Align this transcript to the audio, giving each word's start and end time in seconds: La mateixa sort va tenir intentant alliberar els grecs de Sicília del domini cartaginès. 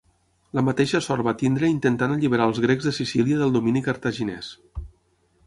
La 0.59 0.61
mateixa 0.69 1.01
sort 1.07 1.25
va 1.27 1.33
tenir 1.41 1.67
intentant 1.73 2.15
alliberar 2.15 2.49
els 2.53 2.63
grecs 2.65 2.89
de 2.89 2.95
Sicília 3.01 3.41
del 3.43 3.55
domini 3.59 3.85
cartaginès. 3.91 4.53